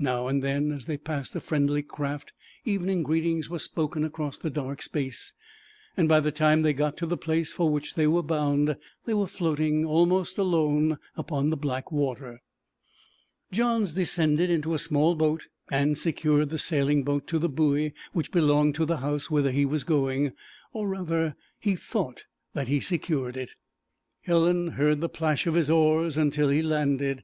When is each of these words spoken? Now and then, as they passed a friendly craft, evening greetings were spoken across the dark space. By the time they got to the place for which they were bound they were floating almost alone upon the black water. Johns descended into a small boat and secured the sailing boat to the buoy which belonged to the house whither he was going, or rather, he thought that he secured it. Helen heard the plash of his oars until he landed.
Now 0.00 0.26
and 0.26 0.42
then, 0.42 0.72
as 0.72 0.86
they 0.86 0.96
passed 0.98 1.36
a 1.36 1.38
friendly 1.40 1.84
craft, 1.84 2.32
evening 2.64 3.04
greetings 3.04 3.48
were 3.48 3.60
spoken 3.60 4.02
across 4.04 4.36
the 4.36 4.50
dark 4.50 4.82
space. 4.82 5.32
By 5.96 6.18
the 6.18 6.32
time 6.32 6.62
they 6.62 6.72
got 6.72 6.96
to 6.96 7.06
the 7.06 7.16
place 7.16 7.52
for 7.52 7.70
which 7.70 7.94
they 7.94 8.08
were 8.08 8.24
bound 8.24 8.76
they 9.04 9.14
were 9.14 9.28
floating 9.28 9.84
almost 9.84 10.38
alone 10.38 10.98
upon 11.16 11.50
the 11.50 11.56
black 11.56 11.92
water. 11.92 12.42
Johns 13.52 13.92
descended 13.92 14.50
into 14.50 14.74
a 14.74 14.76
small 14.80 15.14
boat 15.14 15.46
and 15.70 15.96
secured 15.96 16.50
the 16.50 16.58
sailing 16.58 17.04
boat 17.04 17.28
to 17.28 17.38
the 17.38 17.48
buoy 17.48 17.94
which 18.12 18.32
belonged 18.32 18.74
to 18.74 18.84
the 18.84 18.96
house 18.96 19.30
whither 19.30 19.52
he 19.52 19.64
was 19.64 19.84
going, 19.84 20.32
or 20.72 20.88
rather, 20.88 21.36
he 21.60 21.76
thought 21.76 22.24
that 22.54 22.66
he 22.66 22.80
secured 22.80 23.36
it. 23.36 23.50
Helen 24.22 24.72
heard 24.72 25.00
the 25.00 25.08
plash 25.08 25.46
of 25.46 25.54
his 25.54 25.70
oars 25.70 26.18
until 26.18 26.48
he 26.48 26.60
landed. 26.60 27.22